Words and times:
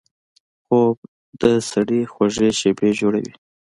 خوب 0.65 0.97
د 1.41 1.43
سړي 1.71 2.01
خوږې 2.13 2.49
شیبې 2.59 2.89
جوړوي 2.99 3.33